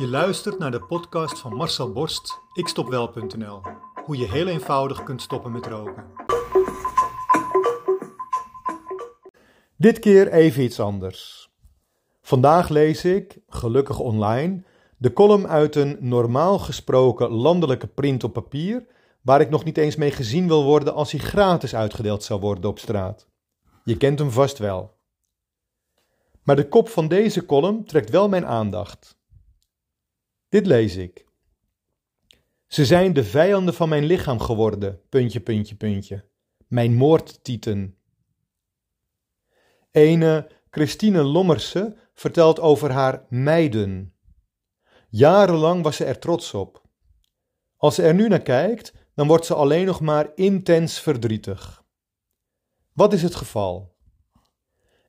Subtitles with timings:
[0.00, 3.60] Je luistert naar de podcast van Marcel Borst, ikstopwel.nl.
[4.04, 6.04] Hoe je heel eenvoudig kunt stoppen met roken.
[9.76, 11.50] Dit keer even iets anders.
[12.20, 14.64] Vandaag lees ik, gelukkig online,
[14.96, 18.86] de column uit een normaal gesproken landelijke print op papier,
[19.22, 22.70] waar ik nog niet eens mee gezien wil worden als hij gratis uitgedeeld zou worden
[22.70, 23.28] op straat.
[23.84, 24.98] Je kent hem vast wel.
[26.42, 29.18] Maar de kop van deze column trekt wel mijn aandacht.
[30.50, 31.26] Dit lees ik.
[32.66, 36.24] Ze zijn de vijanden van mijn lichaam geworden, puntje, puntje, puntje.
[36.66, 37.96] Mijn moordtieten.
[39.90, 44.14] Ene Christine Lommerse vertelt over haar meiden.
[45.08, 46.82] Jarenlang was ze er trots op.
[47.76, 51.84] Als ze er nu naar kijkt, dan wordt ze alleen nog maar intens verdrietig.
[52.92, 53.96] Wat is het geval?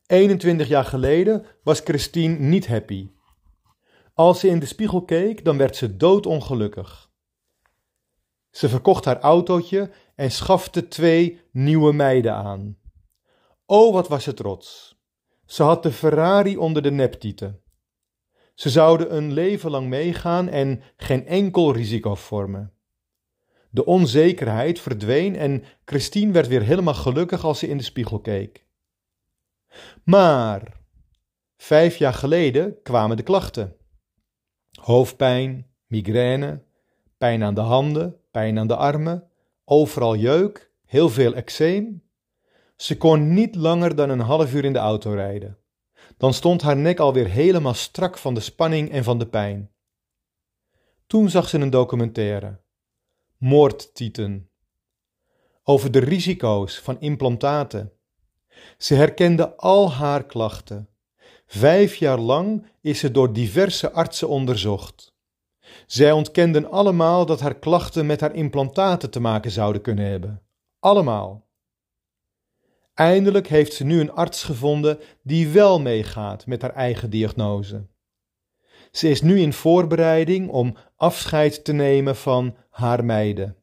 [0.06, 3.12] 21 jaar geleden was Christine niet happy.
[4.14, 7.10] Als ze in de spiegel keek, dan werd ze doodongelukkig.
[8.52, 12.78] Ze verkocht haar autootje en schafte twee nieuwe meiden aan.
[13.66, 15.00] Oh, wat was ze trots.
[15.46, 17.62] Ze had de Ferrari onder de neptieten.
[18.56, 22.74] Ze zouden een leven lang meegaan en geen enkel risico vormen.
[23.70, 28.66] De onzekerheid verdween en Christine werd weer helemaal gelukkig als ze in de spiegel keek.
[30.04, 30.82] Maar
[31.58, 33.76] vijf jaar geleden kwamen de klachten.
[34.82, 36.64] Hoofdpijn, migraine,
[37.18, 39.30] pijn aan de handen, pijn aan de armen,
[39.66, 42.04] overal jeuk, heel veel eczeem.
[42.76, 45.58] Ze kon niet langer dan een half uur in de auto rijden.
[46.18, 49.72] Dan stond haar nek alweer helemaal strak van de spanning en van de pijn.
[51.08, 52.60] Toen zag ze een documentaire,
[53.38, 54.50] Moordtieten,
[55.64, 57.92] over de risico's van implantaten.
[58.78, 60.91] Ze herkende al haar klachten.
[61.54, 65.14] Vijf jaar lang is ze door diverse artsen onderzocht.
[65.86, 70.42] Zij ontkenden allemaal dat haar klachten met haar implantaten te maken zouden kunnen hebben.
[70.80, 71.48] Allemaal.
[72.94, 77.88] Eindelijk heeft ze nu een arts gevonden die wel meegaat met haar eigen diagnose.
[78.92, 83.58] Ze is nu in voorbereiding om afscheid te nemen van haar meiden.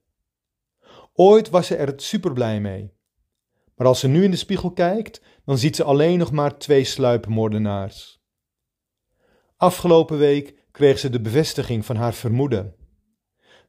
[1.12, 2.96] Ooit was ze er super blij mee.
[3.76, 6.84] Maar als ze nu in de spiegel kijkt, dan ziet ze alleen nog maar twee
[6.84, 8.20] sluipmoordenaars.
[9.56, 12.74] Afgelopen week kreeg ze de bevestiging van haar vermoeden.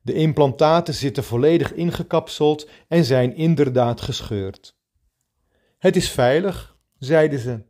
[0.01, 4.77] De implantaten zitten volledig ingekapseld en zijn inderdaad gescheurd.
[5.77, 7.63] Het is veilig, zeiden ze.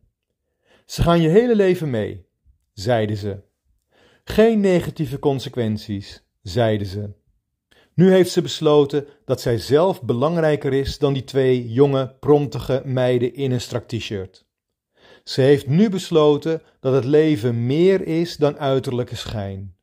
[0.86, 2.26] Ze gaan je hele leven mee,
[2.74, 3.44] zeiden ze.
[4.24, 7.14] Geen negatieve consequenties, zeiden ze.
[8.00, 13.34] Nu heeft ze besloten dat zij zelf belangrijker is dan die twee jonge, promptige meiden
[13.34, 14.46] in een strak t-shirt.
[15.24, 19.76] Ze heeft nu besloten dat het leven meer is dan uiterlijke schijn.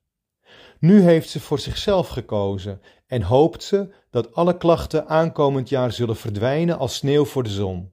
[0.79, 6.17] Nu heeft ze voor zichzelf gekozen en hoopt ze dat alle klachten aankomend jaar zullen
[6.17, 7.93] verdwijnen als sneeuw voor de zon.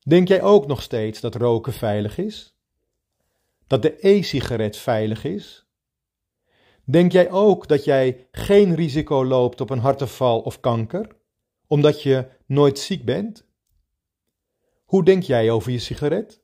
[0.00, 2.56] Denk jij ook nog steeds dat roken veilig is?
[3.66, 5.65] Dat de e-sigaret veilig is?
[6.88, 11.16] Denk jij ook dat jij geen risico loopt op een hartaanval of kanker,
[11.66, 13.46] omdat je nooit ziek bent?
[14.84, 16.42] Hoe denk jij over je sigaret?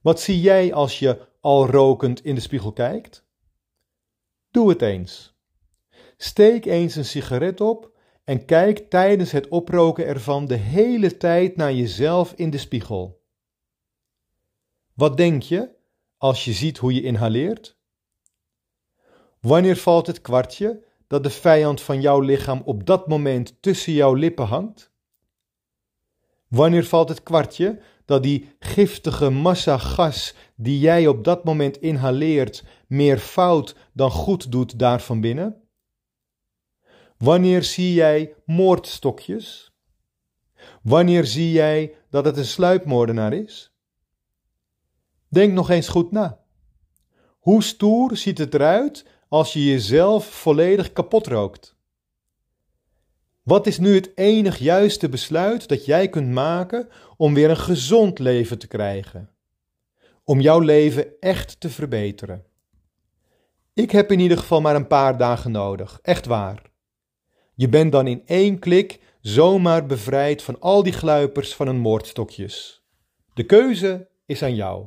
[0.00, 3.26] Wat zie jij als je al rokend in de spiegel kijkt?
[4.50, 5.36] Doe het eens.
[6.16, 11.72] Steek eens een sigaret op en kijk tijdens het oproken ervan de hele tijd naar
[11.72, 13.24] jezelf in de spiegel.
[14.94, 15.76] Wat denk je
[16.16, 17.77] als je ziet hoe je inhaleert?
[19.40, 24.14] Wanneer valt het kwartje dat de vijand van jouw lichaam op dat moment tussen jouw
[24.14, 24.92] lippen hangt?
[26.48, 32.64] Wanneer valt het kwartje dat die giftige massa gas die jij op dat moment inhaleert
[32.86, 35.62] meer fout dan goed doet daar van binnen?
[37.16, 39.72] Wanneer zie jij moordstokjes?
[40.82, 43.72] Wanneer zie jij dat het een sluipmoordenaar is?
[45.28, 46.40] Denk nog eens goed na.
[47.38, 51.76] Hoe stoer ziet het eruit als je jezelf volledig kapot rookt?
[53.42, 58.18] Wat is nu het enig juiste besluit dat jij kunt maken om weer een gezond
[58.18, 59.30] leven te krijgen?
[60.24, 62.44] Om jouw leven echt te verbeteren?
[63.74, 66.62] Ik heb in ieder geval maar een paar dagen nodig, echt waar.
[67.54, 72.82] Je bent dan in één klik zomaar bevrijd van al die gluipers van een moordstokjes.
[73.34, 74.86] De keuze is aan jou.